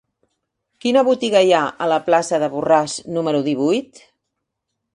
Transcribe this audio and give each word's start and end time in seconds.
Quina 0.85 1.03
botiga 1.09 1.43
hi 1.49 1.53
ha 1.57 1.59
a 1.85 1.89
la 1.93 1.99
plaça 2.09 2.41
de 2.45 2.49
Borràs 2.55 2.95
número 3.19 3.45
divuit? 3.51 4.05